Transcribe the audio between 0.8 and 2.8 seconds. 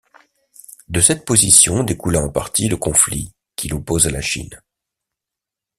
De cette position découla en partie le